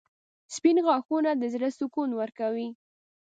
•سپین 0.55 0.77
غاښونه 0.85 1.31
د 1.35 1.43
زړه 1.53 1.69
سکون 1.77 2.09
ورکوي. 2.19 2.69